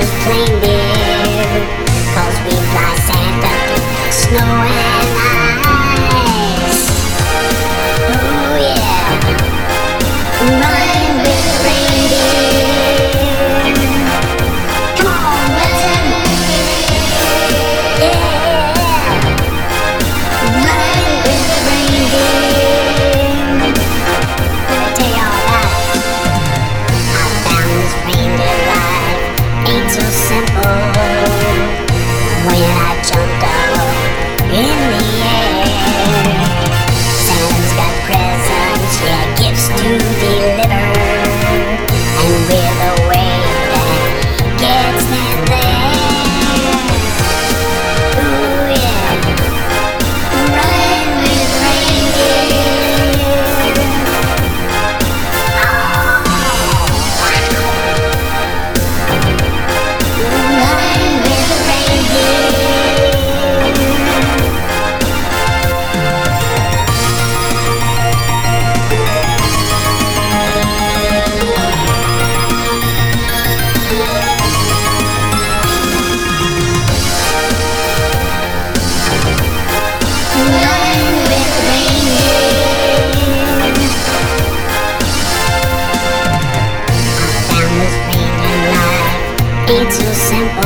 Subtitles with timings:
[0.00, 0.87] Santa's reindeer.
[32.48, 32.87] voy.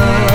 [0.03, 0.32] Found